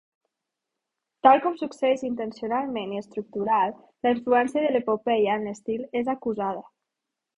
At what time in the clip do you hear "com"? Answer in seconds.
1.43-1.57